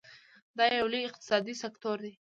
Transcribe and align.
دا 0.57 0.65
یو 0.77 0.85
لوی 0.91 1.03
اقتصادي 1.09 1.53
سکتور 1.63 1.97
دی. 2.05 2.13